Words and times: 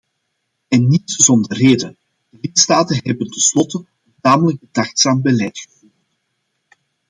En 0.67 0.87
niet 0.87 1.11
zonder 1.11 1.57
reden: 1.57 1.97
de 2.29 2.37
lidstaten 2.41 2.99
hebben 3.03 3.27
tenslotte 3.27 3.77
een 3.77 4.13
tamelijk 4.21 4.59
bedachtzaam 4.59 5.21
beleid 5.21 5.59
gevoerd. 5.59 5.93